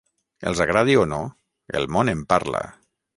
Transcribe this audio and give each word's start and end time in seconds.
Els 0.51 0.61
agradi 0.65 0.95
o 1.01 1.03
no, 1.11 1.19
el 1.81 1.85
món 1.97 2.11
en 2.15 2.25
parla. 2.33 2.63